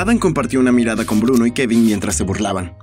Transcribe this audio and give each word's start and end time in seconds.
Adam 0.00 0.18
compartió 0.18 0.60
una 0.60 0.72
mirada 0.72 1.04
con 1.04 1.20
Bruno 1.20 1.44
y 1.44 1.52
Kevin 1.52 1.84
mientras 1.84 2.16
se 2.16 2.24
burlaban. 2.24 2.74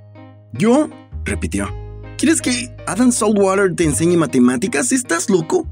¿Yo? 0.52 0.88
repitió. 1.24 1.68
¿Quieres 2.16 2.40
que 2.40 2.70
Adam 2.86 3.10
Saltwater 3.10 3.74
te 3.74 3.82
enseñe 3.82 4.16
matemáticas? 4.16 4.92
¿Estás 4.92 5.28
loco? 5.28 5.66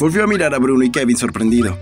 Volvió 0.00 0.24
a 0.24 0.26
mirar 0.26 0.52
a 0.52 0.58
Bruno 0.58 0.82
y 0.82 0.90
Kevin 0.90 1.16
sorprendido. 1.16 1.78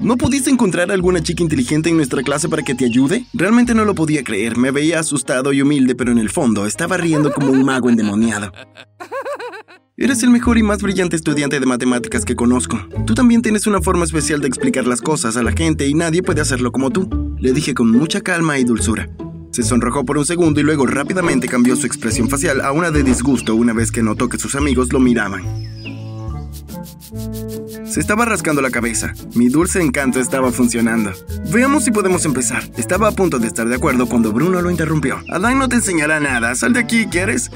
¿No 0.00 0.16
pudiste 0.16 0.50
encontrar 0.50 0.90
alguna 0.90 1.22
chica 1.22 1.44
inteligente 1.44 1.90
en 1.90 1.96
nuestra 1.96 2.24
clase 2.24 2.48
para 2.48 2.64
que 2.64 2.74
te 2.74 2.86
ayude? 2.86 3.24
Realmente 3.34 3.72
no 3.72 3.84
lo 3.84 3.94
podía 3.94 4.24
creer. 4.24 4.56
Me 4.56 4.72
veía 4.72 4.98
asustado 4.98 5.52
y 5.52 5.62
humilde, 5.62 5.94
pero 5.94 6.10
en 6.10 6.18
el 6.18 6.28
fondo 6.28 6.66
estaba 6.66 6.96
riendo 6.96 7.32
como 7.32 7.52
un 7.52 7.64
mago 7.64 7.88
endemoniado. 7.88 8.52
Eres 9.96 10.24
el 10.24 10.30
mejor 10.30 10.58
y 10.58 10.64
más 10.64 10.82
brillante 10.82 11.14
estudiante 11.14 11.60
de 11.60 11.66
matemáticas 11.66 12.24
que 12.24 12.34
conozco. 12.34 12.80
Tú 13.06 13.14
también 13.14 13.42
tienes 13.42 13.68
una 13.68 13.80
forma 13.80 14.04
especial 14.04 14.40
de 14.40 14.48
explicar 14.48 14.86
las 14.88 15.00
cosas 15.00 15.36
a 15.36 15.44
la 15.44 15.52
gente 15.52 15.86
y 15.86 15.94
nadie 15.94 16.24
puede 16.24 16.40
hacerlo 16.40 16.72
como 16.72 16.90
tú, 16.90 17.08
le 17.42 17.52
dije 17.52 17.74
con 17.74 17.90
mucha 17.90 18.20
calma 18.20 18.60
y 18.60 18.64
dulzura. 18.64 19.08
Se 19.50 19.64
sonrojó 19.64 20.04
por 20.04 20.16
un 20.16 20.24
segundo 20.24 20.60
y 20.60 20.62
luego 20.62 20.86
rápidamente 20.86 21.48
cambió 21.48 21.74
su 21.74 21.88
expresión 21.88 22.28
facial 22.28 22.60
a 22.60 22.70
una 22.70 22.92
de 22.92 23.02
disgusto 23.02 23.56
una 23.56 23.72
vez 23.72 23.90
que 23.90 24.00
notó 24.00 24.28
que 24.28 24.38
sus 24.38 24.54
amigos 24.54 24.92
lo 24.92 25.00
miraban. 25.00 25.42
Se 27.84 27.98
estaba 27.98 28.24
rascando 28.26 28.62
la 28.62 28.70
cabeza. 28.70 29.12
Mi 29.34 29.48
dulce 29.48 29.82
encanto 29.82 30.20
estaba 30.20 30.52
funcionando. 30.52 31.12
Veamos 31.52 31.84
si 31.84 31.90
podemos 31.90 32.24
empezar. 32.24 32.62
Estaba 32.76 33.08
a 33.08 33.12
punto 33.12 33.40
de 33.40 33.48
estar 33.48 33.68
de 33.68 33.74
acuerdo 33.74 34.06
cuando 34.06 34.32
Bruno 34.32 34.62
lo 34.62 34.70
interrumpió. 34.70 35.18
Adán 35.28 35.58
no 35.58 35.68
te 35.68 35.74
enseñará 35.76 36.20
nada. 36.20 36.54
Sal 36.54 36.72
de 36.72 36.80
aquí, 36.80 37.06
¿quieres? 37.06 37.50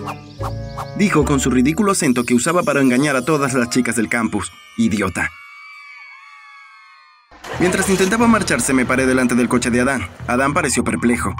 Dijo 0.99 1.25
con 1.25 1.39
su 1.39 1.49
ridículo 1.49 1.93
acento 1.93 2.25
que 2.25 2.35
usaba 2.35 2.65
para 2.65 2.83
engañar 2.83 3.15
a 3.15 3.25
todas 3.25 3.55
las 3.55 3.71
chicas 3.71 3.95
del 3.95 4.09
campus. 4.09 4.51
Idiota. 4.77 5.31
Mientras 7.59 7.89
intentaba 7.89 8.27
marcharse, 8.27 8.75
me 8.75 8.85
paré 8.85 9.07
delante 9.07 9.35
del 9.35 9.49
coche 9.49 9.71
de 9.71 9.81
Adán. 9.81 10.03
Adán 10.27 10.53
pareció 10.53 10.85
perplejo. 10.85 11.35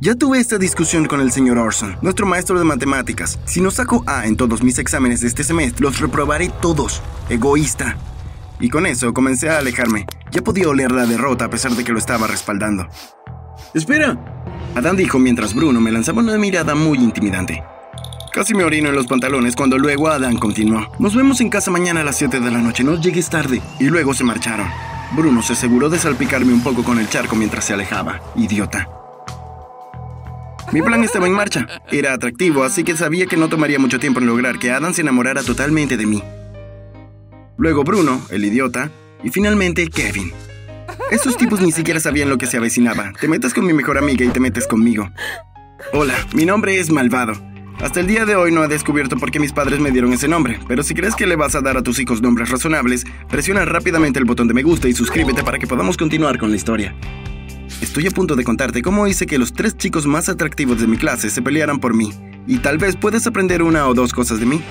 Ya 0.00 0.16
tuve 0.16 0.40
esta 0.40 0.58
discusión 0.58 1.04
con 1.06 1.20
el 1.20 1.30
señor 1.30 1.58
Orson, 1.58 1.96
nuestro 2.02 2.26
maestro 2.26 2.58
de 2.58 2.64
matemáticas. 2.64 3.38
Si 3.44 3.60
no 3.60 3.70
saco 3.70 4.02
A 4.06 4.26
en 4.26 4.36
todos 4.36 4.62
mis 4.62 4.78
exámenes 4.78 5.20
de 5.20 5.28
este 5.28 5.44
semestre, 5.44 5.84
los 5.84 6.00
reprobaré 6.00 6.50
todos. 6.60 7.00
Egoísta. 7.28 7.96
Y 8.58 8.70
con 8.70 8.86
eso 8.86 9.14
comencé 9.14 9.50
a 9.50 9.58
alejarme. 9.58 10.06
Ya 10.32 10.42
podía 10.42 10.68
oler 10.68 10.90
la 10.90 11.06
derrota 11.06 11.44
a 11.44 11.50
pesar 11.50 11.72
de 11.72 11.84
que 11.84 11.92
lo 11.92 11.98
estaba 11.98 12.26
respaldando. 12.26 12.88
¡Espera! 13.72 14.18
Adán 14.74 14.96
dijo 14.96 15.18
mientras 15.18 15.54
Bruno 15.54 15.80
me 15.80 15.92
lanzaba 15.92 16.22
una 16.22 16.38
mirada 16.38 16.74
muy 16.74 16.98
intimidante. 16.98 17.62
Casi 18.32 18.54
me 18.54 18.64
orino 18.64 18.88
en 18.88 18.96
los 18.96 19.06
pantalones 19.06 19.54
cuando 19.54 19.78
luego 19.78 20.08
Adán 20.08 20.38
continuó. 20.38 20.90
Nos 20.98 21.14
vemos 21.14 21.40
en 21.40 21.50
casa 21.50 21.70
mañana 21.70 22.00
a 22.00 22.04
las 22.04 22.16
7 22.16 22.40
de 22.40 22.50
la 22.50 22.58
noche, 22.58 22.82
no 22.82 23.00
llegues 23.00 23.28
tarde. 23.28 23.62
Y 23.78 23.84
luego 23.84 24.12
se 24.14 24.24
marcharon. 24.24 24.66
Bruno 25.12 25.42
se 25.42 25.54
aseguró 25.54 25.88
de 25.88 25.98
salpicarme 25.98 26.52
un 26.52 26.62
poco 26.62 26.84
con 26.84 26.98
el 26.98 27.08
charco 27.08 27.34
mientras 27.36 27.64
se 27.64 27.74
alejaba. 27.74 28.20
Idiota. 28.36 28.88
Mi 30.72 30.82
plan 30.82 31.02
estaba 31.02 31.26
en 31.26 31.32
marcha. 31.32 31.66
Era 31.90 32.12
atractivo, 32.12 32.62
así 32.62 32.84
que 32.84 32.96
sabía 32.96 33.26
que 33.26 33.36
no 33.36 33.48
tomaría 33.48 33.80
mucho 33.80 33.98
tiempo 33.98 34.20
en 34.20 34.26
lograr 34.26 34.58
que 34.58 34.70
Adam 34.70 34.94
se 34.94 35.00
enamorara 35.00 35.42
totalmente 35.42 35.96
de 35.96 36.06
mí. 36.06 36.22
Luego 37.56 37.82
Bruno, 37.82 38.22
el 38.30 38.44
idiota, 38.44 38.90
y 39.24 39.30
finalmente 39.30 39.88
Kevin. 39.88 40.32
Estos 41.10 41.36
tipos 41.36 41.60
ni 41.60 41.72
siquiera 41.72 41.98
sabían 41.98 42.30
lo 42.30 42.38
que 42.38 42.46
se 42.46 42.56
avecinaba. 42.56 43.12
Te 43.20 43.26
metes 43.26 43.52
con 43.52 43.66
mi 43.66 43.72
mejor 43.72 43.98
amiga 43.98 44.24
y 44.24 44.28
te 44.28 44.38
metes 44.38 44.68
conmigo. 44.68 45.10
Hola, 45.92 46.14
mi 46.34 46.46
nombre 46.46 46.78
es 46.78 46.90
Malvado. 46.90 47.32
Hasta 47.82 48.00
el 48.00 48.06
día 48.06 48.26
de 48.26 48.36
hoy 48.36 48.52
no 48.52 48.62
he 48.62 48.68
descubierto 48.68 49.16
por 49.16 49.30
qué 49.30 49.40
mis 49.40 49.52
padres 49.52 49.80
me 49.80 49.90
dieron 49.90 50.12
ese 50.12 50.28
nombre, 50.28 50.60
pero 50.68 50.82
si 50.82 50.94
crees 50.94 51.16
que 51.16 51.26
le 51.26 51.34
vas 51.34 51.54
a 51.54 51.62
dar 51.62 51.78
a 51.78 51.82
tus 51.82 51.98
hijos 51.98 52.20
nombres 52.20 52.50
razonables, 52.50 53.04
presiona 53.26 53.64
rápidamente 53.64 54.18
el 54.18 54.26
botón 54.26 54.48
de 54.48 54.54
me 54.54 54.62
gusta 54.62 54.86
y 54.86 54.92
suscríbete 54.92 55.42
para 55.42 55.58
que 55.58 55.66
podamos 55.66 55.96
continuar 55.96 56.38
con 56.38 56.50
la 56.50 56.56
historia. 56.56 56.94
Estoy 57.80 58.06
a 58.06 58.10
punto 58.10 58.36
de 58.36 58.44
contarte 58.44 58.82
cómo 58.82 59.06
hice 59.06 59.24
que 59.24 59.38
los 59.38 59.54
tres 59.54 59.78
chicos 59.78 60.06
más 60.06 60.28
atractivos 60.28 60.78
de 60.78 60.88
mi 60.88 60.98
clase 60.98 61.30
se 61.30 61.40
pelearan 61.40 61.78
por 61.78 61.94
mí, 61.94 62.12
y 62.46 62.58
tal 62.58 62.76
vez 62.76 62.96
puedes 62.96 63.26
aprender 63.26 63.62
una 63.62 63.86
o 63.88 63.94
dos 63.94 64.12
cosas 64.12 64.40
de 64.40 64.46
mí. 64.46 64.62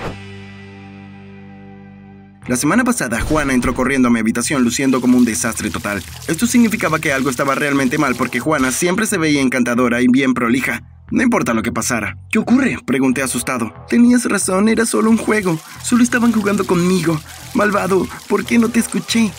La 2.46 2.56
semana 2.56 2.84
pasada, 2.84 3.20
Juana 3.20 3.54
entró 3.54 3.74
corriendo 3.74 4.06
a 4.08 4.10
mi 4.12 4.20
habitación 4.20 4.62
luciendo 4.62 5.00
como 5.00 5.18
un 5.18 5.24
desastre 5.24 5.70
total. 5.70 6.00
Esto 6.28 6.46
significaba 6.46 7.00
que 7.00 7.12
algo 7.12 7.28
estaba 7.28 7.56
realmente 7.56 7.98
mal 7.98 8.14
porque 8.14 8.38
Juana 8.38 8.70
siempre 8.70 9.06
se 9.06 9.18
veía 9.18 9.40
encantadora 9.40 10.00
y 10.00 10.06
bien 10.08 10.32
prolija. 10.32 10.82
No 11.10 11.22
importa 11.22 11.54
lo 11.54 11.62
que 11.62 11.72
pasara. 11.72 12.16
¿Qué 12.30 12.38
ocurre? 12.38 12.78
Pregunté 12.86 13.22
asustado. 13.22 13.74
Tenías 13.88 14.24
razón, 14.26 14.68
era 14.68 14.86
solo 14.86 15.10
un 15.10 15.16
juego. 15.16 15.58
Solo 15.82 16.04
estaban 16.04 16.32
jugando 16.32 16.64
conmigo. 16.64 17.20
Malvado, 17.54 18.06
¿por 18.28 18.44
qué 18.44 18.58
no 18.58 18.68
te 18.68 18.78
escuché? 18.78 19.32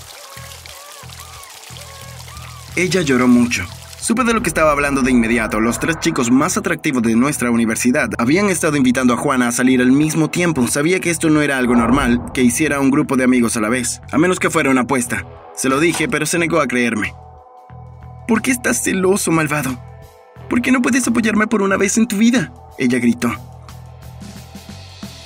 Ella 2.76 3.02
lloró 3.02 3.28
mucho. 3.28 3.66
Supe 4.02 4.24
de 4.24 4.34
lo 4.34 4.42
que 4.42 4.50
estaba 4.50 4.72
hablando 4.72 5.02
de 5.02 5.12
inmediato. 5.12 5.62
Los 5.62 5.80
tres 5.80 6.00
chicos 6.00 6.32
más 6.32 6.58
atractivos 6.58 7.04
de 7.04 7.16
nuestra 7.16 7.52
universidad 7.52 8.10
habían 8.18 8.50
estado 8.50 8.76
invitando 8.76 9.14
a 9.14 9.18
Juana 9.18 9.48
a 9.48 9.52
salir 9.52 9.80
al 9.80 9.92
mismo 9.92 10.30
tiempo. 10.30 10.68
Sabía 10.68 11.00
que 11.00 11.10
esto 11.10 11.30
no 11.30 11.42
era 11.42 11.58
algo 11.58 11.76
normal, 11.76 12.32
que 12.34 12.42
hiciera 12.42 12.80
un 12.80 12.92
grupo 12.92 13.16
de 13.16 13.24
amigos 13.24 13.56
a 13.56 13.62
la 13.62 13.70
vez, 13.70 14.02
a 14.12 14.18
menos 14.18 14.40
que 14.40 14.50
fuera 14.50 14.72
una 14.72 14.82
apuesta. 14.82 15.26
Se 15.56 15.70
lo 15.70 15.80
dije, 15.80 16.10
pero 16.10 16.26
se 16.26 16.40
negó 16.40 16.60
a 16.60 16.68
creerme. 16.68 17.14
¿Por 18.28 18.42
qué 18.42 18.52
estás 18.52 18.84
celoso, 18.84 19.32
malvado? 19.32 19.91
¿Por 20.50 20.62
qué 20.62 20.72
no 20.72 20.82
puedes 20.82 21.08
apoyarme 21.08 21.48
por 21.48 21.62
una 21.62 21.78
vez 21.78 21.98
en 21.98 22.08
tu 22.08 22.18
vida? 22.18 22.54
Ella 22.78 23.00
gritó. 23.00 23.32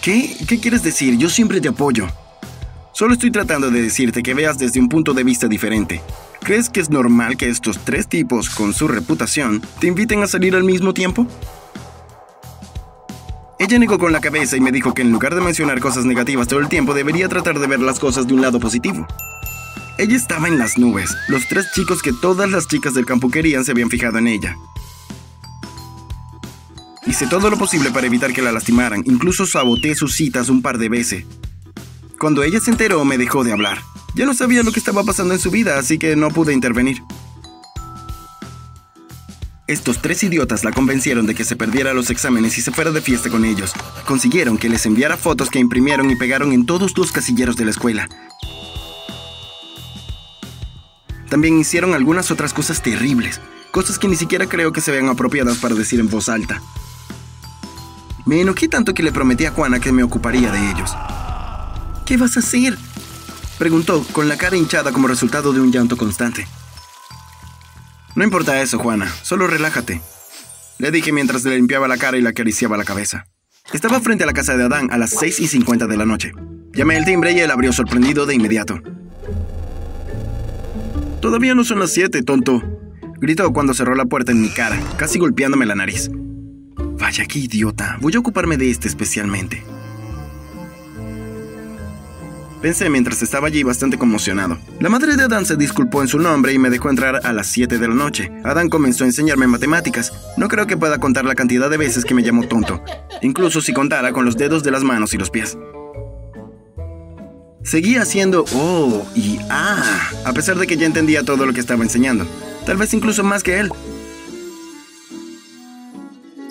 ¿Qué? 0.01 0.37
¿Qué 0.47 0.59
quieres 0.59 0.83
decir? 0.83 1.17
Yo 1.17 1.29
siempre 1.29 1.59
te 1.61 1.67
apoyo. 1.67 2.07
Solo 2.91 3.13
estoy 3.13 3.31
tratando 3.31 3.71
de 3.71 3.81
decirte 3.81 4.23
que 4.23 4.33
veas 4.33 4.57
desde 4.57 4.79
un 4.79 4.87
punto 4.87 5.13
de 5.13 5.23
vista 5.23 5.47
diferente. 5.47 6.01
¿Crees 6.41 6.69
que 6.69 6.79
es 6.79 6.89
normal 6.91 7.37
que 7.37 7.49
estos 7.49 7.79
tres 7.83 8.07
tipos, 8.07 8.51
con 8.51 8.73
su 8.73 8.87
reputación, 8.87 9.63
te 9.79 9.87
inviten 9.87 10.21
a 10.21 10.27
salir 10.27 10.55
al 10.55 10.63
mismo 10.63 10.93
tiempo? 10.93 11.27
Ella 13.57 13.79
negó 13.79 13.97
con 13.97 14.11
la 14.11 14.21
cabeza 14.21 14.57
y 14.57 14.61
me 14.61 14.71
dijo 14.71 14.93
que 14.93 15.01
en 15.01 15.11
lugar 15.11 15.33
de 15.33 15.41
mencionar 15.41 15.79
cosas 15.79 16.05
negativas 16.05 16.47
todo 16.47 16.59
el 16.59 16.69
tiempo, 16.69 16.93
debería 16.93 17.27
tratar 17.27 17.57
de 17.57 17.65
ver 17.65 17.79
las 17.79 17.99
cosas 17.99 18.27
de 18.27 18.35
un 18.35 18.41
lado 18.41 18.59
positivo. 18.59 19.07
Ella 19.97 20.15
estaba 20.15 20.47
en 20.47 20.59
las 20.59 20.77
nubes. 20.77 21.15
Los 21.29 21.47
tres 21.47 21.71
chicos 21.73 22.01
que 22.03 22.13
todas 22.13 22.49
las 22.51 22.67
chicas 22.67 22.93
del 22.93 23.05
campo 23.05 23.29
querían 23.29 23.65
se 23.65 23.71
habían 23.71 23.89
fijado 23.89 24.19
en 24.19 24.27
ella. 24.27 24.55
Hice 27.07 27.27
todo 27.27 27.49
lo 27.49 27.57
posible 27.57 27.91
para 27.91 28.07
evitar 28.07 28.33
que 28.33 28.41
la 28.41 28.51
lastimaran, 28.51 29.03
incluso 29.05 29.45
saboteé 29.45 29.93
sus 29.93 30.13
citas 30.15 30.49
un 30.49 30.61
par 30.61 30.79
de 30.79 30.89
veces. 30.89 31.25
Cuando 32.19 32.43
ella 32.43 32.59
se 32.59 32.71
enteró, 32.71 33.05
me 33.05 33.17
dejó 33.17 33.43
de 33.43 33.51
hablar. 33.51 33.79
Ya 34.15 34.25
no 34.25 34.33
sabía 34.33 34.63
lo 34.63 34.71
que 34.71 34.79
estaba 34.79 35.03
pasando 35.03 35.33
en 35.33 35.39
su 35.39 35.51
vida, 35.51 35.77
así 35.77 35.99
que 35.99 36.15
no 36.15 36.29
pude 36.29 36.53
intervenir. 36.53 37.03
Estos 39.67 40.01
tres 40.01 40.23
idiotas 40.23 40.63
la 40.63 40.71
convencieron 40.71 41.25
de 41.25 41.35
que 41.35 41.43
se 41.43 41.55
perdiera 41.55 41.93
los 41.93 42.09
exámenes 42.09 42.57
y 42.57 42.61
se 42.61 42.71
fuera 42.71 42.91
de 42.91 43.01
fiesta 43.01 43.29
con 43.29 43.45
ellos. 43.45 43.73
Consiguieron 44.05 44.57
que 44.57 44.69
les 44.69 44.85
enviara 44.85 45.17
fotos 45.17 45.49
que 45.49 45.59
imprimieron 45.59 46.09
y 46.09 46.15
pegaron 46.15 46.53
en 46.53 46.65
todos 46.65 46.97
los 46.97 47.11
casilleros 47.11 47.55
de 47.55 47.65
la 47.65 47.71
escuela. 47.71 48.07
También 51.29 51.59
hicieron 51.59 51.93
algunas 51.93 52.31
otras 52.31 52.53
cosas 52.53 52.81
terribles, 52.81 53.41
cosas 53.71 53.99
que 53.99 54.07
ni 54.07 54.15
siquiera 54.15 54.47
creo 54.47 54.71
que 54.71 54.81
se 54.81 54.91
vean 54.91 55.09
apropiadas 55.09 55.57
para 55.57 55.75
decir 55.75 55.99
en 55.99 56.09
voz 56.09 56.29
alta. 56.29 56.61
Me 58.25 58.41
enojé 58.41 58.67
tanto 58.67 58.93
que 58.93 59.03
le 59.03 59.11
prometí 59.11 59.45
a 59.45 59.51
Juana 59.51 59.79
que 59.79 59.91
me 59.91 60.01
ocuparía 60.01 60.51
de 60.51 60.71
ellos. 60.71 60.91
¿Qué 62.05 62.17
vas 62.17 62.37
a 62.37 62.39
hacer? 62.39 62.75
Preguntó, 63.59 64.03
con 64.11 64.27
la 64.27 64.35
cara 64.35 64.57
hinchada 64.57 64.91
como 64.91 65.07
resultado 65.07 65.53
de 65.53 65.61
un 65.61 65.71
llanto 65.71 65.95
constante. 65.95 66.47
No 68.15 68.23
importa 68.23 68.61
eso, 68.61 68.79
Juana, 68.79 69.07
solo 69.21 69.45
relájate. 69.45 70.01
Le 70.79 70.89
dije 70.91 71.11
mientras 71.11 71.43
le 71.45 71.55
limpiaba 71.55 71.87
la 71.87 71.97
cara 71.97 72.17
y 72.17 72.21
le 72.21 72.29
acariciaba 72.29 72.77
la 72.77 72.83
cabeza. 72.83 73.27
Estaba 73.73 73.99
frente 73.99 74.23
a 74.23 74.27
la 74.27 74.33
casa 74.33 74.57
de 74.57 74.63
Adán 74.63 74.89
a 74.91 74.97
las 74.97 75.11
6 75.11 75.39
y 75.39 75.47
50 75.47 75.85
de 75.85 75.97
la 75.97 76.05
noche. 76.05 76.31
Llamé 76.73 76.97
el 76.97 77.05
timbre 77.05 77.31
y 77.31 77.39
él 77.39 77.51
abrió 77.51 77.71
sorprendido 77.73 78.25
de 78.25 78.35
inmediato. 78.35 78.81
Todavía 81.21 81.55
no 81.55 81.63
son 81.63 81.79
las 81.79 81.91
7, 81.91 82.23
tonto. 82.23 82.61
Gritó 83.19 83.53
cuando 83.53 83.73
cerró 83.73 83.95
la 83.95 84.05
puerta 84.05 84.31
en 84.31 84.41
mi 84.41 84.49
cara, 84.49 84.79
casi 84.97 85.19
golpeándome 85.19 85.65
la 85.65 85.75
nariz. 85.75 86.09
Vaya, 86.97 87.25
qué 87.25 87.39
idiota. 87.39 87.97
Voy 88.01 88.15
a 88.15 88.19
ocuparme 88.19 88.57
de 88.57 88.69
este 88.69 88.87
especialmente. 88.87 89.63
Pensé 92.61 92.89
mientras 92.89 93.21
estaba 93.21 93.47
allí 93.47 93.61
bastante 93.63 93.97
conmocionado. 93.97 94.57
La 94.79 94.89
madre 94.89 95.15
de 95.15 95.23
Adán 95.23 95.45
se 95.45 95.55
disculpó 95.55 96.01
en 96.01 96.07
su 96.07 96.17
nombre 96.17 96.51
y 96.51 96.57
me 96.57 96.69
dejó 96.71 96.89
entrar 96.89 97.21
a 97.23 97.33
las 97.33 97.47
7 97.47 97.77
de 97.77 97.87
la 97.87 97.93
noche. 97.93 98.31
Adán 98.43 98.69
comenzó 98.69 99.03
a 99.03 99.07
enseñarme 99.07 99.45
matemáticas. 99.45 100.13
No 100.35 100.47
creo 100.47 100.65
que 100.65 100.77
pueda 100.77 100.97
contar 100.97 101.25
la 101.25 101.35
cantidad 101.35 101.69
de 101.69 101.77
veces 101.77 102.05
que 102.05 102.15
me 102.15 102.23
llamó 102.23 102.47
tonto, 102.47 102.81
incluso 103.21 103.61
si 103.61 103.71
contara 103.71 104.13
con 104.13 104.25
los 104.25 104.35
dedos 104.37 104.63
de 104.63 104.71
las 104.71 104.83
manos 104.83 105.13
y 105.13 105.17
los 105.17 105.29
pies. 105.29 105.57
Seguía 107.61 108.03
haciendo 108.03 108.45
oh 108.55 109.05
y 109.15 109.37
ah, 109.49 110.09
a 110.23 110.33
pesar 110.33 110.57
de 110.57 110.65
que 110.65 110.77
ya 110.77 110.85
entendía 110.85 111.23
todo 111.23 111.45
lo 111.45 111.53
que 111.53 111.59
estaba 111.59 111.83
enseñando. 111.83 112.25
Tal 112.65 112.77
vez 112.77 112.93
incluso 112.93 113.23
más 113.23 113.43
que 113.43 113.59
él. 113.59 113.71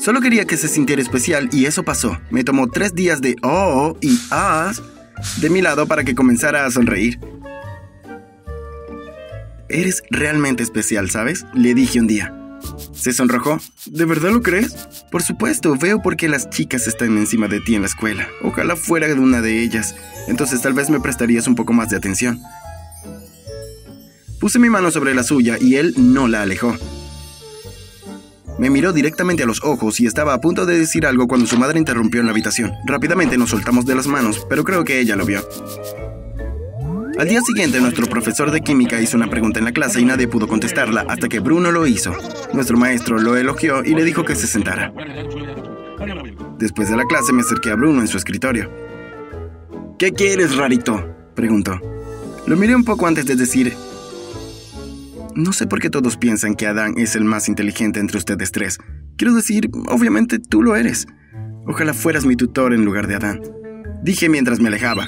Solo 0.05 0.21
quería 0.21 0.45
que 0.45 0.59
se 0.59 0.69
sintiera 0.69 1.01
especial 1.01 1.49
y 1.51 1.65
eso 1.65 1.83
pasó. 1.83 2.21
Me 2.29 2.45
tomó 2.45 2.69
tres 2.69 2.95
días 2.95 3.23
de 3.23 3.37
oh 3.43 3.97
y 4.03 4.21
ah 4.31 4.71
de 5.41 5.49
mi 5.49 5.63
lado 5.63 5.87
para 5.87 6.05
que 6.05 6.15
comenzara 6.15 6.67
a 6.67 6.71
sonreír. 6.71 7.19
eres 9.71 10.03
realmente 10.11 10.63
especial, 10.63 11.09
¿sabes? 11.09 11.47
Le 11.55 11.73
dije 11.73 12.01
un 12.01 12.07
día. 12.07 12.35
Se 12.93 13.15
sonrojó. 13.15 13.59
¿De 13.87 14.05
verdad 14.05 14.33
lo 14.33 14.43
crees? 14.43 14.75
Por 15.11 15.23
supuesto, 15.23 15.75
veo 15.75 16.03
por 16.03 16.19
qué 16.19 16.29
las 16.29 16.51
chicas 16.51 16.87
están 16.87 17.17
encima 17.17 17.49
de 17.49 17.61
ti 17.61 17.75
en 17.75 17.81
la 17.81 17.89
escuela. 17.89 18.29
Ojalá 18.43 18.77
fuera 18.77 19.07
de 19.07 19.15
una 19.15 19.41
de 19.41 19.63
ellas. 19.63 19.95
Entonces 20.29 20.61
tal 20.61 20.75
vez 20.75 20.91
me 20.91 21.01
prestarías 21.01 21.47
un 21.47 21.55
poco 21.55 21.73
más 21.73 21.89
de 21.89 21.97
atención. 21.97 22.43
Puse 24.39 24.59
mi 24.59 24.69
mano 24.69 24.91
sobre 24.91 25.15
la 25.15 25.23
suya 25.23 25.57
y 25.59 25.77
él 25.77 25.95
no 25.97 26.29
la 26.29 26.43
alejó. 26.43 26.77
Me 28.59 28.71
miró 28.71 28.93
directamente 28.93 29.43
a 29.43 29.47
los 29.47 29.63
ojos 29.65 29.99
y 30.01 30.07
estaba 30.07 30.35
a 30.35 30.41
punto 30.41 30.65
de 30.65 30.79
decir 30.79 31.07
algo 31.07 31.27
cuando 31.27 31.47
su 31.47 31.59
madre 31.59 31.79
interrumpió 31.79 32.21
en 32.21 32.27
la 32.27 32.33
habitación. 32.33 32.73
Rápidamente 32.87 33.37
nos 33.37 33.51
soltamos 33.51 33.85
de 33.85 33.95
las 33.95 34.07
manos, 34.07 34.47
pero 34.49 34.63
creo 34.63 34.85
que 34.85 35.01
ella 35.01 35.17
lo 35.17 35.27
vio. 35.27 35.41
Al 37.19 37.29
día 37.29 37.41
siguiente, 37.43 37.81
nuestro 37.81 38.07
profesor 38.09 38.51
de 38.51 38.61
química 38.61 39.01
hizo 39.01 39.17
una 39.17 39.31
pregunta 39.31 39.61
en 39.61 39.65
la 39.65 39.73
clase 39.73 40.01
y 40.01 40.05
nadie 40.05 40.27
pudo 40.27 40.49
contestarla 40.49 41.05
hasta 41.09 41.29
que 41.29 41.39
Bruno 41.39 41.71
lo 41.71 41.87
hizo. 41.87 42.13
Nuestro 42.53 42.77
maestro 42.77 43.19
lo 43.19 43.37
elogió 43.37 43.85
y 43.85 43.95
le 43.95 44.05
dijo 44.05 44.25
que 44.25 44.35
se 44.35 44.49
sentara. 44.49 44.93
Después 46.59 46.91
de 46.91 46.97
la 46.97 47.05
clase 47.05 47.33
me 47.33 47.43
acerqué 47.43 47.71
a 47.71 47.77
Bruno 47.77 48.01
en 48.01 48.09
su 48.09 48.17
escritorio. 48.17 48.71
¿Qué 49.99 50.13
quieres, 50.13 50.57
rarito? 50.57 51.05
preguntó. 51.37 51.81
Lo 52.47 52.57
miré 52.57 52.75
un 52.75 52.85
poco 52.85 53.07
antes 53.07 53.27
de 53.27 53.37
decir, 53.37 53.75
no 55.35 55.53
sé 55.53 55.67
por 55.67 55.81
qué 55.81 55.91
todos 55.91 56.17
piensan 56.17 56.55
que 56.55 56.67
Adán 56.67 56.95
es 56.97 57.17
el 57.17 57.25
más 57.25 57.49
inteligente 57.49 58.01
entre 58.01 58.19
ustedes 58.19 58.53
tres. 58.53 58.79
Quiero 59.17 59.35
decir, 59.35 59.71
obviamente 59.89 60.39
tú 60.39 60.63
lo 60.63 60.77
eres. 60.77 61.07
Ojalá 61.67 61.95
fueras 61.95 62.25
mi 62.27 62.37
tutor 62.37 62.75
en 62.75 62.85
lugar 62.85 63.07
de 63.07 63.17
Adán. 63.17 63.41
Dije 64.03 64.29
mientras 64.29 64.61
me 64.61 64.69
alejaba. 64.69 65.07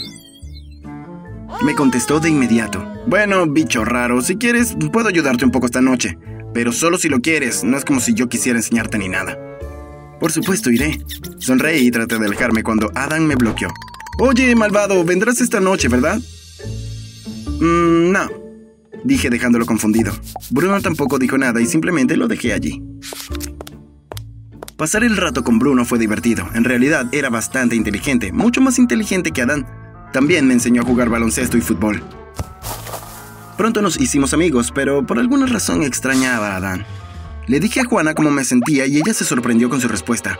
Me 1.64 1.74
contestó 1.74 2.20
de 2.20 2.30
inmediato. 2.30 2.86
Bueno, 3.06 3.46
bicho 3.46 3.84
raro, 3.84 4.20
si 4.20 4.36
quieres, 4.36 4.76
puedo 4.92 5.08
ayudarte 5.08 5.44
un 5.44 5.50
poco 5.50 5.66
esta 5.66 5.80
noche. 5.80 6.18
Pero 6.54 6.72
solo 6.72 6.98
si 6.98 7.08
lo 7.08 7.20
quieres, 7.20 7.64
no 7.64 7.76
es 7.76 7.84
como 7.84 8.00
si 8.00 8.14
yo 8.14 8.28
quisiera 8.28 8.58
enseñarte 8.58 8.98
ni 8.98 9.08
nada. 9.08 9.38
Por 10.18 10.32
supuesto, 10.32 10.70
iré. 10.70 10.98
Sonreí 11.38 11.86
y 11.86 11.90
traté 11.90 12.18
de 12.18 12.26
alejarme 12.26 12.62
cuando 12.62 12.90
Adam 12.94 13.24
me 13.24 13.36
bloqueó. 13.36 13.68
Oye, 14.18 14.54
malvado, 14.56 15.04
vendrás 15.04 15.40
esta 15.40 15.60
noche, 15.60 15.88
¿verdad? 15.88 16.18
Mmm, 17.60 18.12
no. 18.12 18.45
Dije 19.06 19.30
dejándolo 19.30 19.66
confundido. 19.66 20.12
Bruno 20.50 20.80
tampoco 20.80 21.20
dijo 21.20 21.38
nada 21.38 21.60
y 21.60 21.66
simplemente 21.66 22.16
lo 22.16 22.26
dejé 22.26 22.52
allí. 22.52 22.82
Pasar 24.76 25.04
el 25.04 25.16
rato 25.16 25.44
con 25.44 25.60
Bruno 25.60 25.84
fue 25.84 26.00
divertido. 26.00 26.48
En 26.54 26.64
realidad 26.64 27.06
era 27.12 27.30
bastante 27.30 27.76
inteligente, 27.76 28.32
mucho 28.32 28.60
más 28.60 28.80
inteligente 28.80 29.30
que 29.30 29.42
Adán. 29.42 29.64
También 30.12 30.48
me 30.48 30.54
enseñó 30.54 30.82
a 30.82 30.84
jugar 30.84 31.08
baloncesto 31.08 31.56
y 31.56 31.60
fútbol. 31.60 32.02
Pronto 33.56 33.80
nos 33.80 33.96
hicimos 34.00 34.34
amigos, 34.34 34.72
pero 34.74 35.06
por 35.06 35.20
alguna 35.20 35.46
razón 35.46 35.84
extrañaba 35.84 36.54
a 36.54 36.56
Adán. 36.56 36.84
Le 37.46 37.60
dije 37.60 37.82
a 37.82 37.84
Juana 37.84 38.12
cómo 38.14 38.32
me 38.32 38.42
sentía 38.42 38.86
y 38.86 38.96
ella 38.96 39.14
se 39.14 39.24
sorprendió 39.24 39.70
con 39.70 39.80
su 39.80 39.86
respuesta. 39.86 40.36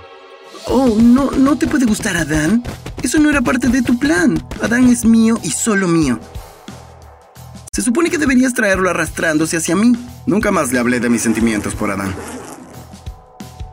Oh, 0.66 0.98
no, 1.00 1.30
no 1.30 1.56
te 1.56 1.68
puede 1.68 1.86
gustar 1.86 2.16
Adán. 2.16 2.64
Eso 3.00 3.20
no 3.20 3.30
era 3.30 3.42
parte 3.42 3.68
de 3.68 3.82
tu 3.82 3.96
plan. 3.96 4.42
Adán 4.60 4.88
es 4.88 5.04
mío 5.04 5.38
y 5.44 5.50
solo 5.50 5.86
mío. 5.86 6.18
Se 7.76 7.82
supone 7.82 8.08
que 8.08 8.16
deberías 8.16 8.54
traerlo 8.54 8.88
arrastrándose 8.88 9.58
hacia 9.58 9.76
mí. 9.76 9.92
Nunca 10.24 10.50
más 10.50 10.72
le 10.72 10.78
hablé 10.78 10.98
de 10.98 11.10
mis 11.10 11.20
sentimientos 11.20 11.74
por 11.74 11.90
Adán. 11.90 12.14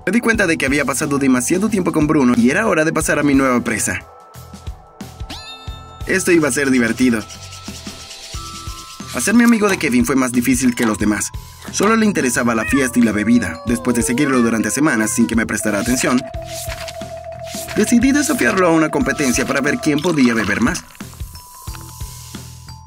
Me 0.05 0.11
di 0.11 0.19
cuenta 0.19 0.45
de 0.45 0.57
que 0.57 0.65
había 0.65 0.83
pasado 0.83 1.19
demasiado 1.19 1.69
tiempo 1.69 1.93
con 1.93 2.05
Bruno 2.05 2.33
y 2.35 2.49
era 2.49 2.67
hora 2.67 2.83
de 2.83 2.91
pasar 2.91 3.17
a 3.17 3.23
mi 3.23 3.33
nueva 3.33 3.61
presa. 3.61 4.01
Esto 6.05 6.33
iba 6.33 6.49
a 6.49 6.51
ser 6.51 6.69
divertido. 6.69 7.23
Hacerme 9.15 9.45
amigo 9.45 9.69
de 9.69 9.77
Kevin 9.77 10.05
fue 10.05 10.17
más 10.17 10.33
difícil 10.33 10.75
que 10.75 10.85
los 10.85 10.99
demás. 10.99 11.29
Solo 11.71 11.95
le 11.95 12.05
interesaba 12.05 12.55
la 12.55 12.65
fiesta 12.65 12.99
y 12.99 13.03
la 13.03 13.13
bebida. 13.13 13.61
Después 13.67 13.95
de 13.95 14.03
seguirlo 14.03 14.41
durante 14.41 14.69
semanas 14.69 15.11
sin 15.11 15.27
que 15.27 15.37
me 15.37 15.45
prestara 15.45 15.79
atención, 15.79 16.21
decidí 17.77 18.11
desafiarlo 18.11 18.67
a 18.67 18.71
una 18.71 18.89
competencia 18.89 19.47
para 19.47 19.61
ver 19.61 19.77
quién 19.77 20.01
podía 20.01 20.33
beber 20.33 20.59
más. 20.59 20.83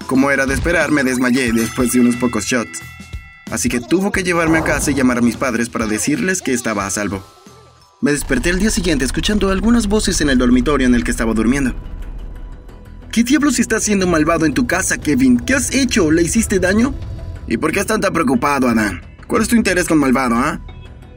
Como 0.07 0.31
era 0.31 0.47
de 0.47 0.55
esperar, 0.55 0.93
me 0.93 1.03
desmayé 1.03 1.53
después 1.53 1.93
de 1.93 2.01
unos 2.01 2.17
pocos 2.17 2.45
shots. 2.45 2.81
Así 3.51 3.69
que 3.69 3.81
tuvo 3.81 4.13
que 4.13 4.23
llevarme 4.23 4.59
a 4.59 4.65
casa 4.65 4.91
y 4.91 4.95
llamar 4.95 5.19
a 5.19 5.23
mis 5.23 5.37
padres 5.37 5.69
para 5.69 5.87
decirles 5.87 6.43
que 6.43 6.53
estaba 6.53 6.87
a 6.87 6.91
salvo. 6.91 7.25
Me 8.01 8.13
desperté 8.13 8.51
el 8.51 8.59
día 8.59 8.71
siguiente 8.71 9.05
escuchando 9.05 9.51
algunas 9.51 9.89
voces 9.89 10.21
en 10.21 10.31
el 10.31 10.39
dormitorio 10.39 10.87
en 10.87 10.95
el 10.95 11.03
que 11.03 11.11
estaba 11.11 11.35
durmiendo. 11.35 11.75
¿Qué 13.11 13.25
diablos 13.25 13.59
está 13.59 13.77
haciendo 13.77 14.07
malvado 14.07 14.47
en 14.47 14.55
tu 14.55 14.67
casa, 14.67 14.99
Kevin? 14.99 15.39
¿Qué 15.39 15.55
has 15.55 15.75
hecho? 15.75 16.11
¿Le 16.11 16.23
hiciste 16.23 16.61
daño? 16.61 16.95
¿Y 17.49 17.57
por 17.57 17.73
qué 17.73 17.81
estás 17.81 17.99
tan 17.99 18.13
preocupado, 18.13 18.69
Adán? 18.69 19.01
¿Cuál 19.27 19.43
es 19.43 19.49
tu 19.49 19.57
interés 19.57 19.89
con 19.89 19.99
malvado, 19.99 20.37
ah? 20.37 20.61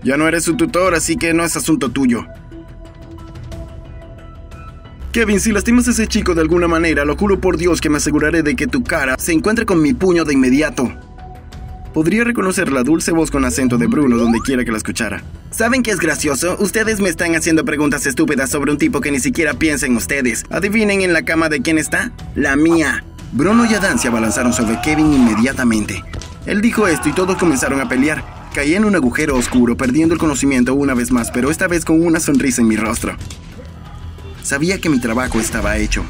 Ya 0.03 0.15
no 0.15 0.27
eres 0.27 0.45
su 0.45 0.56
tutor, 0.56 0.95
así 0.95 1.18
que 1.18 1.33
no 1.33 1.44
es 1.44 1.56
asunto 1.57 1.89
tuyo. 1.89 2.25
Kevin, 5.11 5.39
si 5.39 5.51
lastimas 5.51 5.88
a 5.88 5.91
ese 5.91 6.06
chico 6.06 6.35
de 6.35 6.41
alguna 6.41 6.67
manera, 6.67 7.03
lo 7.03 7.17
juro 7.17 7.41
por 7.41 7.57
Dios 7.57 7.81
que 7.81 7.89
me 7.89 7.97
aseguraré 7.97 8.44
de 8.44 8.56
que 8.56 8.67
tu 8.67 8.83
cara 8.83 9.15
se 9.17 9.33
encuentre 9.33 9.65
con 9.65 9.81
mi 9.81 9.95
puño 9.95 10.23
de 10.23 10.33
inmediato. 10.35 10.94
Podría 11.95 12.23
reconocer 12.23 12.71
la 12.71 12.83
dulce 12.83 13.11
voz 13.11 13.31
con 13.31 13.44
acento 13.44 13.79
de 13.79 13.88
Bruno 13.88 14.17
donde 14.17 14.39
quiera 14.39 14.63
que 14.63 14.71
la 14.71 14.77
escuchara. 14.77 15.23
¿Saben 15.50 15.81
qué 15.81 15.89
es 15.89 16.00
gracioso? 16.00 16.57
Ustedes 16.59 17.00
me 17.00 17.09
están 17.09 17.35
haciendo 17.35 17.65
preguntas 17.65 18.06
estúpidas 18.06 18.51
sobre 18.51 18.71
un 18.71 18.77
tipo 18.77 19.01
que 19.01 19.09
ni 19.09 19.19
siquiera 19.19 19.56
piensa 19.56 19.88
en 19.88 19.95
ustedes. 19.95 20.44
Adivinen 20.51 21.01
en 21.01 21.12
la 21.12 21.23
cama 21.23 21.50
de 21.50 21.63
quién 21.63 21.79
está. 21.79 22.12
La 22.35 22.55
mía. 22.55 23.03
Bruno 23.31 23.65
y 23.65 23.73
Adán 23.73 23.97
se 23.97 24.09
abalanzaron 24.09 24.53
sobre 24.53 24.79
Kevin 24.81 25.12
inmediatamente. 25.12 26.03
Él 26.45 26.62
dijo 26.62 26.88
esto 26.88 27.09
y 27.09 27.13
todos 27.13 27.35
comenzaron 27.38 27.81
a 27.81 27.89
pelear. 27.89 28.23
Caí 28.53 28.75
en 28.75 28.85
un 28.85 28.95
agujero 28.95 29.35
oscuro, 29.35 29.75
perdiendo 29.75 30.13
el 30.13 30.19
conocimiento 30.19 30.75
una 30.75 30.94
vez 30.94 31.12
más, 31.12 31.31
pero 31.31 31.50
esta 31.50 31.67
vez 31.67 31.83
con 31.83 32.00
una 32.05 32.19
sonrisa 32.19 32.62
en 32.62 32.67
mi 32.67 32.75
rostro. 32.75 33.17
Sabía 34.44 34.80
que 34.80 34.89
mi 34.89 35.00
trabajo 35.00 35.39
estaba 35.39 35.77
hecho. 35.77 36.03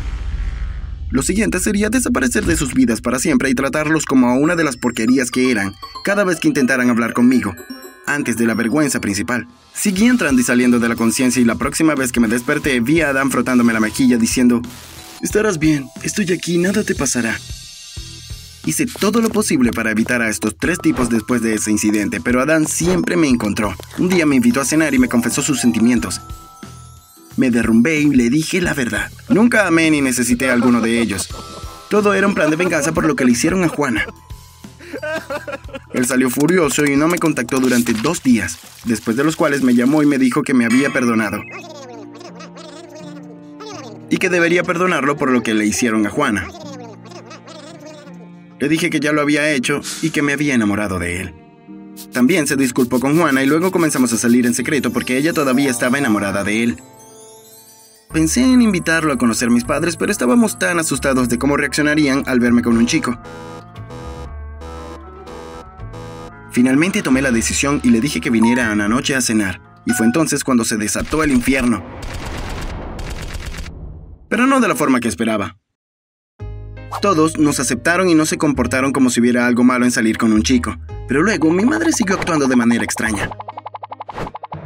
Lo 1.11 1.23
siguiente 1.23 1.59
sería 1.59 1.89
desaparecer 1.89 2.45
de 2.45 2.55
sus 2.55 2.73
vidas 2.73 3.01
para 3.01 3.17
siempre 3.17 3.49
y 3.49 3.55
tratarlos 3.55 4.05
como 4.05 4.27
a 4.27 4.37
una 4.37 4.55
de 4.55 4.63
las 4.63 4.77
porquerías 4.77 5.31
que 5.31 5.49
eran 5.49 5.73
cada 6.03 6.23
vez 6.23 6.39
que 6.39 6.47
intentaran 6.47 6.89
hablar 6.89 7.13
conmigo, 7.13 7.55
antes 8.05 8.37
de 8.37 8.45
la 8.45 8.53
vergüenza 8.53 9.01
principal. 9.01 9.47
Seguí 9.73 10.05
entrando 10.05 10.39
y 10.41 10.43
saliendo 10.43 10.79
de 10.79 10.87
la 10.87 10.95
conciencia 10.95 11.41
y 11.41 11.45
la 11.45 11.55
próxima 11.55 11.95
vez 11.95 12.11
que 12.11 12.19
me 12.19 12.27
desperté 12.27 12.79
vi 12.79 13.01
a 13.01 13.09
Adam 13.09 13.31
frotándome 13.31 13.73
la 13.73 13.79
mejilla 13.79 14.17
diciendo, 14.17 14.61
Estarás 15.21 15.57
bien, 15.57 15.87
estoy 16.03 16.31
aquí, 16.31 16.59
nada 16.59 16.83
te 16.83 16.93
pasará. 16.93 17.39
Hice 18.65 18.85
todo 18.85 19.19
lo 19.19 19.29
posible 19.29 19.71
para 19.71 19.89
evitar 19.89 20.21
a 20.21 20.29
estos 20.29 20.55
tres 20.55 20.77
tipos 20.77 21.09
después 21.09 21.41
de 21.41 21.55
ese 21.55 21.71
incidente, 21.71 22.21
pero 22.21 22.41
Adán 22.41 22.67
siempre 22.67 23.15
me 23.15 23.27
encontró. 23.27 23.73
Un 23.97 24.09
día 24.09 24.25
me 24.25 24.35
invitó 24.35 24.61
a 24.61 24.65
cenar 24.65 24.93
y 24.93 24.99
me 24.99 25.09
confesó 25.09 25.41
sus 25.41 25.59
sentimientos. 25.59 26.21
Me 27.39 27.51
derrumbé 27.51 28.01
y 28.01 28.09
le 28.09 28.29
dije 28.29 28.59
la 28.59 28.73
verdad. 28.73 29.09
Nunca 29.29 29.65
amé 29.65 29.89
ni 29.89 30.01
necesité 30.01 30.49
a 30.49 30.53
alguno 30.53 30.81
de 30.81 30.99
ellos. 30.99 31.29
Todo 31.89 32.13
era 32.13 32.27
un 32.27 32.35
plan 32.35 32.49
de 32.49 32.57
venganza 32.57 32.91
por 32.91 33.05
lo 33.05 33.15
que 33.15 33.23
le 33.23 33.31
hicieron 33.31 33.63
a 33.63 33.69
Juana. 33.69 34.05
Él 35.93 36.05
salió 36.05 36.29
furioso 36.29 36.83
y 36.83 36.97
no 36.97 37.07
me 37.07 37.17
contactó 37.17 37.61
durante 37.61 37.93
dos 37.93 38.21
días, 38.23 38.59
después 38.83 39.15
de 39.15 39.23
los 39.23 39.37
cuales 39.37 39.61
me 39.61 39.73
llamó 39.73 40.03
y 40.03 40.05
me 40.05 40.17
dijo 40.17 40.43
que 40.43 40.53
me 40.53 40.65
había 40.65 40.91
perdonado. 40.91 41.41
Y 44.09 44.17
que 44.17 44.27
debería 44.27 44.63
perdonarlo 44.63 45.15
por 45.15 45.31
lo 45.31 45.41
que 45.41 45.53
le 45.53 45.65
hicieron 45.65 46.05
a 46.05 46.09
Juana. 46.09 46.45
Le 48.59 48.67
dije 48.67 48.89
que 48.89 48.99
ya 48.99 49.13
lo 49.13 49.21
había 49.21 49.49
hecho 49.49 49.79
y 50.01 50.09
que 50.09 50.21
me 50.21 50.33
había 50.33 50.55
enamorado 50.55 50.99
de 50.99 51.21
él. 51.21 51.33
También 52.11 52.47
se 52.47 52.57
disculpó 52.57 52.99
con 52.99 53.17
Juana 53.17 53.41
y 53.41 53.45
luego 53.45 53.71
comenzamos 53.71 54.11
a 54.11 54.17
salir 54.17 54.45
en 54.45 54.53
secreto 54.53 54.91
porque 54.91 55.15
ella 55.15 55.31
todavía 55.31 55.71
estaba 55.71 55.97
enamorada 55.97 56.43
de 56.43 56.63
él. 56.63 56.77
Pensé 58.11 58.41
en 58.41 58.59
invitarlo 58.63 59.13
a 59.13 59.19
conocer 59.19 59.49
a 59.49 59.51
mis 59.51 59.63
padres, 59.63 59.95
pero 59.95 60.11
estábamos 60.11 60.57
tan 60.57 60.79
asustados 60.79 61.29
de 61.29 61.37
cómo 61.37 61.57
reaccionarían 61.57 62.23
al 62.25 62.39
verme 62.39 62.63
con 62.63 62.75
un 62.75 62.87
chico. 62.87 63.19
Finalmente 66.49 67.03
tomé 67.03 67.21
la 67.21 67.29
decisión 67.29 67.79
y 67.83 67.91
le 67.91 68.01
dije 68.01 68.19
que 68.19 68.31
viniera 68.31 68.71
a 68.71 68.75
la 68.75 68.87
noche 68.87 69.15
a 69.15 69.21
cenar, 69.21 69.61
y 69.85 69.91
fue 69.91 70.07
entonces 70.07 70.43
cuando 70.43 70.65
se 70.65 70.77
desató 70.77 71.23
el 71.23 71.31
infierno. 71.31 71.85
Pero 74.27 74.47
no 74.47 74.59
de 74.59 74.67
la 74.67 74.75
forma 74.75 74.99
que 74.99 75.07
esperaba. 75.07 75.57
Todos 77.03 77.37
nos 77.37 77.59
aceptaron 77.59 78.09
y 78.09 78.15
no 78.15 78.25
se 78.25 78.39
comportaron 78.39 78.91
como 78.91 79.11
si 79.11 79.19
hubiera 79.19 79.45
algo 79.45 79.63
malo 79.63 79.85
en 79.85 79.91
salir 79.91 80.17
con 80.17 80.33
un 80.33 80.41
chico, 80.41 80.75
pero 81.07 81.21
luego 81.21 81.51
mi 81.51 81.63
madre 81.63 81.91
siguió 81.91 82.15
actuando 82.15 82.47
de 82.47 82.55
manera 82.55 82.83
extraña. 82.83 83.29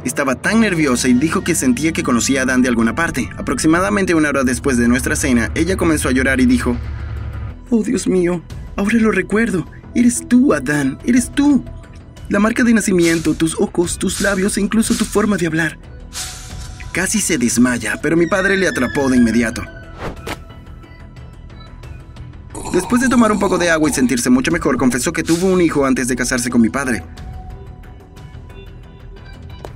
Estaba 0.04 0.34
tan 0.34 0.60
nerviosa 0.60 1.08
y 1.08 1.14
dijo 1.14 1.42
que 1.42 1.54
sentía 1.54 1.92
que 1.92 2.02
conocía 2.02 2.42
a 2.42 2.44
Dan 2.44 2.60
de 2.60 2.68
alguna 2.68 2.94
parte. 2.94 3.30
Aproximadamente 3.38 4.14
una 4.14 4.28
hora 4.28 4.44
después 4.44 4.76
de 4.76 4.86
nuestra 4.86 5.16
cena, 5.16 5.50
ella 5.54 5.76
comenzó 5.76 6.08
a 6.08 6.12
llorar 6.12 6.40
y 6.40 6.46
dijo, 6.46 6.76
Oh 7.70 7.82
Dios 7.82 8.06
mío, 8.06 8.42
ahora 8.76 8.98
lo 8.98 9.10
recuerdo. 9.10 9.66
Eres 9.94 10.28
tú, 10.28 10.52
Adán, 10.52 10.98
eres 11.06 11.30
tú. 11.30 11.64
La 12.28 12.38
marca 12.38 12.64
de 12.64 12.74
nacimiento, 12.74 13.34
tus 13.34 13.58
ojos, 13.58 13.98
tus 13.98 14.20
labios 14.20 14.58
e 14.58 14.60
incluso 14.60 14.94
tu 14.94 15.04
forma 15.06 15.38
de 15.38 15.46
hablar. 15.46 15.78
Casi 16.92 17.20
se 17.20 17.38
desmaya, 17.38 17.98
pero 18.02 18.16
mi 18.16 18.26
padre 18.26 18.56
le 18.56 18.68
atrapó 18.68 19.08
de 19.08 19.16
inmediato. 19.16 19.62
Después 22.72 23.00
de 23.00 23.08
tomar 23.08 23.32
un 23.32 23.38
poco 23.38 23.56
de 23.56 23.70
agua 23.70 23.88
y 23.88 23.92
sentirse 23.92 24.30
mucho 24.30 24.50
mejor, 24.50 24.76
confesó 24.76 25.12
que 25.12 25.22
tuvo 25.22 25.46
un 25.46 25.60
hijo 25.60 25.86
antes 25.86 26.08
de 26.08 26.16
casarse 26.16 26.50
con 26.50 26.60
mi 26.60 26.68
padre. 26.68 27.04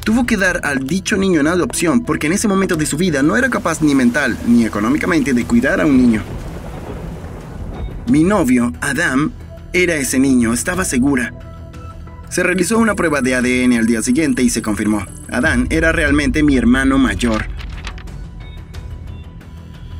Tuvo 0.09 0.25
que 0.25 0.38
dar 0.38 0.62
al 0.65 0.87
dicho 0.87 1.19
niño 1.19 1.41
en 1.41 1.49
adopción 1.49 2.00
porque 2.03 2.29
en 2.29 2.33
ese 2.33 2.49
momento 2.49 2.77
de 2.77 2.87
su 2.87 2.97
vida 2.97 3.23
no 3.23 3.37
era 3.37 3.50
capaz 3.50 3.83
ni 3.83 3.95
mental 3.95 4.38
ni 4.47 4.65
económicamente 4.65 5.35
de 5.35 5.45
cuidar 5.45 5.83
a 5.83 5.85
un 5.85 5.99
niño. 5.99 6.23
Mi 8.11 8.25
novio, 8.25 8.73
Adam, 8.81 9.33
era 9.75 9.97
ese 9.97 10.19
niño, 10.19 10.55
estaba 10.55 10.87
segura. 10.87 11.35
Se 12.31 12.43
realizó 12.43 12.79
una 12.79 12.95
prueba 12.95 13.21
de 13.21 13.35
ADN 13.35 13.75
al 13.75 13.85
día 13.85 14.00
siguiente 14.00 14.43
y 14.43 14.49
se 14.49 14.62
confirmó. 14.62 15.05
Adán 15.31 15.67
era 15.69 15.93
realmente 15.93 16.43
mi 16.43 16.57
hermano 16.57 16.97
mayor. 16.97 17.45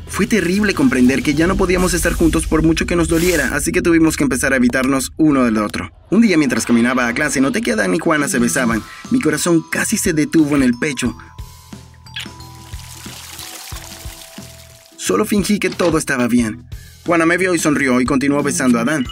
Fue 0.07 0.27
terrible 0.27 0.73
comprender 0.73 1.23
que 1.23 1.35
ya 1.35 1.47
no 1.47 1.59
podíamos 1.59 1.93
estar 1.93 2.15
juntos 2.15 2.47
por 2.47 2.62
mucho 2.62 2.87
que 2.87 2.97
nos 2.97 3.09
doliera, 3.09 3.55
así 3.55 3.73
que 3.73 3.83
tuvimos 3.83 4.17
que 4.17 4.25
empezar 4.25 4.55
a 4.55 4.57
evitarnos 4.57 5.12
uno 5.19 5.45
del 5.45 5.59
otro. 5.59 5.98
Un 6.11 6.23
día 6.23 6.38
mientras 6.38 6.65
caminaba 6.65 7.07
a 7.07 7.12
clase 7.12 7.41
noté 7.41 7.61
que 7.61 7.73
Adán 7.73 7.95
y 7.95 7.99
Juana 7.99 8.29
se 8.29 8.38
besaban. 8.38 8.83
Mi 9.11 9.21
corazón 9.21 9.62
casi 9.71 9.99
se 9.99 10.12
detuvo 10.12 10.57
en 10.57 10.62
el 10.62 10.75
pecho. 10.75 11.17
Solo 14.97 15.25
fingí 15.25 15.59
que 15.59 15.71
todo 15.71 15.99
estaba 15.99 16.29
bien. 16.29 16.67
Juana 17.07 17.27
me 17.27 17.37
vio 17.37 17.55
y 17.55 17.59
sonrió 17.59 18.00
y 18.00 18.05
continuó 18.05 18.43
besando 18.43 18.79
a 18.79 18.83
Adán. 18.83 19.07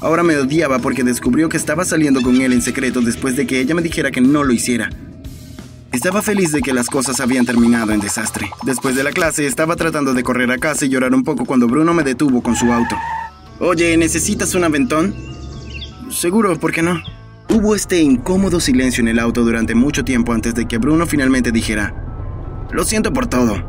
Ahora 0.00 0.22
me 0.22 0.36
odiaba 0.36 0.80
porque 0.80 1.02
descubrió 1.02 1.48
que 1.48 1.56
estaba 1.56 1.84
saliendo 1.84 2.20
con 2.20 2.40
él 2.40 2.52
en 2.52 2.62
secreto 2.62 3.00
después 3.00 3.36
de 3.36 3.46
que 3.46 3.60
ella 3.60 3.74
me 3.74 3.82
dijera 3.82 4.10
que 4.10 4.20
no 4.20 4.44
lo 4.44 4.52
hiciera. 4.52 4.90
Estaba 5.92 6.22
feliz 6.22 6.52
de 6.52 6.60
que 6.60 6.74
las 6.74 6.88
cosas 6.88 7.20
habían 7.20 7.46
terminado 7.46 7.92
en 7.92 8.00
desastre. 8.00 8.50
Después 8.64 8.96
de 8.96 9.04
la 9.04 9.12
clase 9.12 9.46
estaba 9.46 9.76
tratando 9.76 10.12
de 10.12 10.22
correr 10.22 10.50
a 10.50 10.58
casa 10.58 10.84
y 10.84 10.88
llorar 10.88 11.14
un 11.14 11.22
poco 11.22 11.44
cuando 11.44 11.68
Bruno 11.68 11.94
me 11.94 12.02
detuvo 12.02 12.42
con 12.42 12.54
su 12.56 12.72
auto. 12.72 12.96
Oye, 13.60 13.96
¿necesitas 13.96 14.56
un 14.56 14.64
aventón? 14.64 15.14
Seguro, 16.10 16.58
¿por 16.58 16.72
qué 16.72 16.82
no? 16.82 17.00
Hubo 17.48 17.76
este 17.76 18.00
incómodo 18.02 18.58
silencio 18.58 19.00
en 19.00 19.06
el 19.06 19.20
auto 19.20 19.44
durante 19.44 19.76
mucho 19.76 20.04
tiempo 20.04 20.32
antes 20.32 20.56
de 20.56 20.66
que 20.66 20.78
Bruno 20.78 21.06
finalmente 21.06 21.52
dijera, 21.52 21.94
Lo 22.72 22.82
siento 22.82 23.12
por 23.12 23.28
todo, 23.28 23.62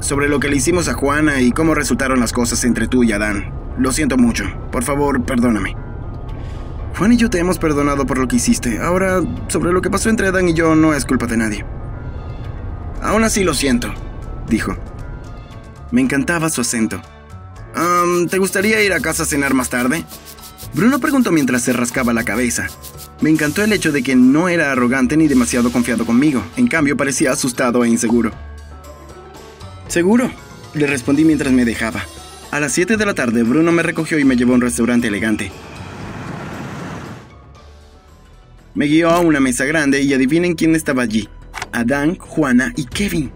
sobre 0.00 0.28
lo 0.28 0.38
que 0.38 0.48
le 0.48 0.56
hicimos 0.56 0.88
a 0.88 0.94
Juana 0.94 1.40
y 1.40 1.50
cómo 1.50 1.74
resultaron 1.74 2.20
las 2.20 2.32
cosas 2.32 2.62
entre 2.64 2.86
tú 2.86 3.02
y 3.02 3.10
Adán. 3.10 3.52
Lo 3.78 3.90
siento 3.90 4.16
mucho. 4.16 4.44
Por 4.70 4.84
favor, 4.84 5.24
perdóname. 5.24 5.74
Juan 6.96 7.12
y 7.12 7.16
yo 7.16 7.28
te 7.28 7.40
hemos 7.40 7.58
perdonado 7.58 8.06
por 8.06 8.18
lo 8.18 8.28
que 8.28 8.36
hiciste. 8.36 8.78
Ahora, 8.78 9.22
sobre 9.48 9.72
lo 9.72 9.82
que 9.82 9.90
pasó 9.90 10.08
entre 10.08 10.28
Adán 10.28 10.48
y 10.48 10.54
yo 10.54 10.76
no 10.76 10.94
es 10.94 11.04
culpa 11.04 11.26
de 11.26 11.36
nadie. 11.36 11.64
Aún 13.02 13.24
así 13.24 13.42
lo 13.42 13.54
siento, 13.54 13.92
dijo. 14.48 14.76
Me 15.90 16.00
encantaba 16.00 16.48
su 16.48 16.60
acento. 16.60 17.02
¿Te 18.30 18.38
gustaría 18.38 18.82
ir 18.82 18.92
a 18.92 19.00
casa 19.00 19.24
a 19.24 19.26
cenar 19.26 19.54
más 19.54 19.68
tarde? 19.68 20.04
Bruno 20.74 21.00
preguntó 21.00 21.32
mientras 21.32 21.62
se 21.62 21.72
rascaba 21.72 22.12
la 22.12 22.24
cabeza. 22.24 22.68
Me 23.20 23.30
encantó 23.30 23.62
el 23.62 23.72
hecho 23.72 23.92
de 23.92 24.02
que 24.02 24.16
no 24.16 24.48
era 24.48 24.72
arrogante 24.72 25.16
ni 25.16 25.28
demasiado 25.28 25.70
confiado 25.70 26.06
conmigo. 26.06 26.42
En 26.56 26.66
cambio, 26.66 26.96
parecía 26.96 27.32
asustado 27.32 27.84
e 27.84 27.88
inseguro. 27.88 28.32
Seguro, 29.88 30.30
le 30.74 30.86
respondí 30.86 31.24
mientras 31.24 31.52
me 31.52 31.64
dejaba. 31.64 32.04
A 32.50 32.60
las 32.60 32.72
7 32.72 32.96
de 32.96 33.06
la 33.06 33.14
tarde, 33.14 33.42
Bruno 33.42 33.72
me 33.72 33.82
recogió 33.82 34.18
y 34.18 34.24
me 34.24 34.36
llevó 34.36 34.52
a 34.52 34.56
un 34.56 34.62
restaurante 34.62 35.08
elegante. 35.08 35.52
Me 38.74 38.86
guió 38.86 39.10
a 39.10 39.20
una 39.20 39.40
mesa 39.40 39.64
grande 39.66 40.00
y 40.02 40.14
adivinen 40.14 40.54
quién 40.54 40.74
estaba 40.74 41.02
allí. 41.02 41.28
Adán, 41.72 42.16
Juana 42.16 42.72
y 42.76 42.86
Kevin. 42.86 43.30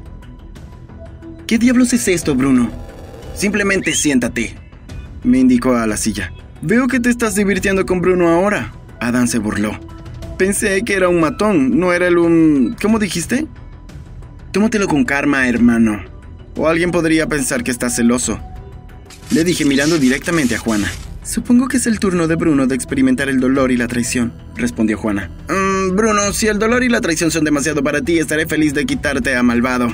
¿Qué 1.47 1.59
diablos 1.59 1.93
es 1.93 2.09
esto, 2.09 2.35
Bruno? 2.35 2.86
Simplemente 3.37 3.93
siéntate, 3.93 4.57
me 5.23 5.39
indicó 5.39 5.75
a 5.75 5.87
la 5.87 5.99
silla. 5.99 6.33
Veo 6.63 6.89
que 6.89 7.01
te 7.01 7.11
estás 7.11 7.35
divirtiendo 7.35 7.85
con 7.85 8.01
Bruno 8.01 8.29
ahora. 8.29 8.73
Adán 8.99 9.29
se 9.29 9.39
burló. 9.39 9.79
Pensé 10.39 10.83
que 10.83 10.95
era 10.95 11.09
un 11.11 11.21
matón, 11.21 11.79
no 11.79 11.93
era 11.93 12.09
el 12.09 12.17
un... 12.17 12.77
¿Cómo 12.81 12.99
dijiste? 12.99 13.47
Tómatelo 14.53 14.89
con 14.89 15.05
karma, 15.05 15.49
hermano. 15.49 16.03
O 16.57 16.67
alguien 16.67 16.91
podría 16.91 17.27
pensar 17.27 17.63
que 17.63 17.71
estás 17.71 17.97
celoso. 17.97 18.41
Le 19.31 19.45
dije 19.45 19.67
mirando 19.67 19.99
directamente 19.99 20.55
a 20.55 20.59
Juana. 20.59 20.91
Supongo 21.23 21.69
que 21.69 21.77
es 21.77 21.87
el 21.87 21.99
turno 21.99 22.29
de 22.29 22.37
Bruno 22.37 22.67
de 22.67 22.75
experimentar 22.75 23.29
el 23.29 23.41
dolor 23.41 23.71
y 23.71 23.77
la 23.77 23.89
traición, 23.89 24.33
respondió 24.55 24.97
Juana. 24.97 25.31
Mm, 25.49 25.95
Bruno, 25.95 26.33
si 26.33 26.47
el 26.47 26.59
dolor 26.59 26.85
y 26.85 26.89
la 26.89 27.01
traición 27.01 27.31
son 27.31 27.45
demasiado 27.45 27.83
para 27.83 28.01
ti, 28.01 28.19
estaré 28.19 28.47
feliz 28.47 28.73
de 28.73 28.87
quitarte 28.87 29.35
a 29.35 29.43
malvado. 29.43 29.93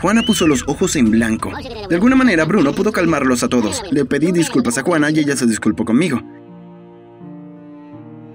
Juana 0.00 0.22
puso 0.22 0.46
los 0.46 0.64
ojos 0.66 0.96
en 0.96 1.10
blanco. 1.10 1.52
De 1.88 1.94
alguna 1.94 2.16
manera, 2.16 2.44
Bruno 2.44 2.72
pudo 2.72 2.90
calmarlos 2.90 3.42
a 3.42 3.48
todos. 3.48 3.82
Le 3.90 4.04
pedí 4.04 4.32
disculpas 4.32 4.78
a 4.78 4.82
Juana 4.82 5.10
y 5.10 5.18
ella 5.18 5.36
se 5.36 5.46
disculpó 5.46 5.84
conmigo. 5.84 6.20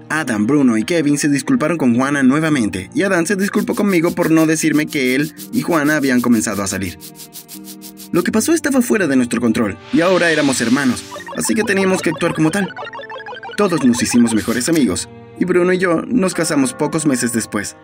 Adam, 0.08 0.46
Bruno 0.46 0.76
y 0.76 0.84
Kevin 0.84 1.18
se 1.18 1.28
disculparon 1.28 1.76
con 1.76 1.96
Juana 1.96 2.22
nuevamente, 2.22 2.90
y 2.94 3.02
Adam 3.02 3.26
se 3.26 3.34
disculpó 3.34 3.74
conmigo 3.74 4.12
por 4.12 4.30
no 4.30 4.46
decirme 4.46 4.86
que 4.86 5.16
él 5.16 5.34
y 5.52 5.62
Juana 5.62 5.96
habían 5.96 6.20
comenzado 6.20 6.62
a 6.62 6.68
salir. 6.68 6.96
Lo 8.12 8.22
que 8.22 8.30
pasó 8.30 8.52
estaba 8.52 8.82
fuera 8.82 9.08
de 9.08 9.16
nuestro 9.16 9.40
control, 9.40 9.76
y 9.92 10.00
ahora 10.02 10.30
éramos 10.30 10.60
hermanos, 10.60 11.04
así 11.36 11.54
que 11.54 11.64
teníamos 11.64 12.02
que 12.02 12.10
actuar 12.10 12.34
como 12.34 12.52
tal. 12.52 12.72
Todos 13.56 13.84
nos 13.84 14.00
hicimos 14.00 14.32
mejores 14.32 14.68
amigos, 14.68 15.08
y 15.40 15.44
Bruno 15.44 15.72
y 15.72 15.78
yo 15.78 16.02
nos 16.06 16.34
casamos 16.34 16.72
pocos 16.72 17.04
meses 17.04 17.32
después. 17.32 17.76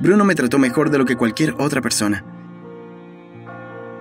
Bruno 0.00 0.24
me 0.24 0.34
trató 0.34 0.58
mejor 0.58 0.88
de 0.88 0.96
lo 0.96 1.04
que 1.04 1.16
cualquier 1.16 1.54
otra 1.58 1.82
persona. 1.82 2.24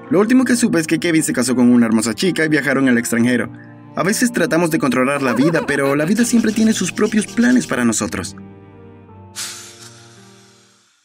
Lo 0.10 0.20
último 0.20 0.46
que 0.46 0.56
supe 0.56 0.80
es 0.80 0.88
que 0.88 1.00
Kevin 1.00 1.24
se 1.24 1.34
casó 1.34 1.56
con 1.56 1.70
una 1.72 1.88
hermosa 1.88 2.14
chica 2.14 2.46
y 2.46 2.50
viajaron 2.50 2.88
al 2.88 2.98
extranjero, 2.98 3.50
a 3.96 4.04
veces 4.04 4.34
tratamos 4.34 4.72
de 4.72 4.78
controlar 4.78 5.22
la 5.22 5.34
vida, 5.34 5.66
pero 5.66 5.96
la 5.96 6.04
vida 6.04 6.26
siempre 6.26 6.52
tiene 6.52 6.74
sus 6.74 6.92
propios 6.92 7.28
planes 7.28 7.66
para 7.66 7.86
nosotros. 7.86 8.36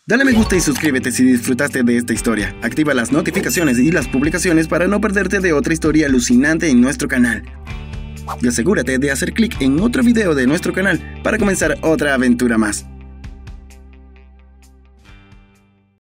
Dale 0.07 0.25
me 0.25 0.33
gusta 0.33 0.57
y 0.57 0.61
suscríbete 0.61 1.13
si 1.13 1.23
disfrutaste 1.23 1.85
de 1.85 1.97
esta 1.97 2.13
historia. 2.13 2.57
Activa 2.63 2.93
las 2.93 3.13
notificaciones 3.13 3.79
y 3.79 3.93
las 3.93 4.09
publicaciones 4.09 4.67
para 4.67 4.89
no 4.89 5.01
perderte 5.01 5.39
de 5.39 5.53
otra 5.53 5.73
historia 5.73 6.07
alucinante 6.07 6.69
en 6.69 6.81
nuestro 6.81 7.07
canal. 7.07 7.45
Y 8.43 8.49
asegúrate 8.49 8.99
de 8.99 9.13
hacer 9.13 9.33
clic 9.35 9.61
en 9.61 9.79
otro 9.79 10.03
video 10.03 10.35
de 10.35 10.49
nuestro 10.49 10.73
canal 10.73 11.01
para 11.23 11.39
comenzar 11.39 11.79
otra 11.83 12.15
aventura 12.15 12.59
más. 12.59 12.87